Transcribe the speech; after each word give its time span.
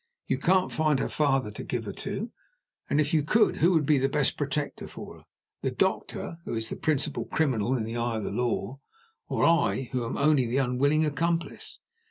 You 0.25 0.39
can't 0.39 0.71
find 0.71 0.97
her 0.97 1.07
father 1.09 1.51
to 1.51 1.63
give 1.63 1.85
her 1.85 1.91
to; 1.93 2.31
and, 2.89 2.99
if 2.99 3.13
you 3.13 3.21
could, 3.21 3.57
who 3.57 3.71
would 3.73 3.85
be 3.85 3.99
the 3.99 4.09
best 4.09 4.35
protector 4.35 4.87
for 4.87 5.17
her? 5.19 5.25
The 5.61 5.69
doctor, 5.69 6.39
who 6.43 6.55
is 6.55 6.69
the 6.71 6.75
principal 6.75 7.25
criminal 7.25 7.75
in 7.77 7.83
the 7.83 7.97
eye 7.97 8.17
of 8.17 8.23
the 8.23 8.31
law, 8.31 8.79
or 9.27 9.45
I, 9.45 9.89
who 9.91 10.03
am 10.03 10.17
only 10.17 10.47
the 10.47 10.57
unwilling 10.57 11.05
accomplice? 11.05 11.77